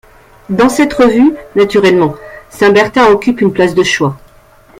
Dans 0.49 0.67
cette 0.69 0.95
revue, 0.95 1.35
naturellement, 1.55 2.15
Saint-Bertin 2.49 3.11
occupe 3.11 3.39
une 3.39 3.53
place 3.53 3.75
de 3.75 3.83
choix. 3.83 4.17